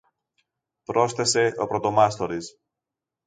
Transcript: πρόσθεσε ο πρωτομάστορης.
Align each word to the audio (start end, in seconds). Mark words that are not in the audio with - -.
πρόσθεσε 0.83 1.53
ο 1.57 1.67
πρωτομάστορης. 1.67 2.57